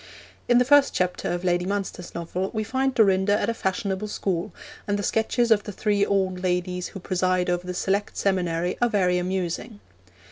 In 0.47 0.57
the 0.57 0.65
first 0.65 0.95
chapter 0.95 1.31
of 1.31 1.43
Lady 1.43 1.63
Munster's 1.67 2.15
novel 2.15 2.49
we 2.55 2.63
find 2.63 2.95
Dorinda 2.95 3.39
at 3.39 3.49
a 3.51 3.53
fashionable 3.53 4.07
school, 4.07 4.51
and 4.87 4.97
the 4.97 5.03
sketches 5.03 5.51
of 5.51 5.61
the 5.65 5.71
three 5.71 6.03
old 6.03 6.41
ladies 6.41 6.87
who 6.87 6.99
preside 6.99 7.51
over 7.51 7.67
the 7.67 7.75
select 7.75 8.17
seminary 8.17 8.79
are 8.81 8.89
very 8.89 9.19
amusing. 9.19 9.79